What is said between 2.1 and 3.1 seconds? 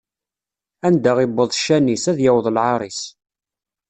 ad yaweḍ lɛaṛ-is.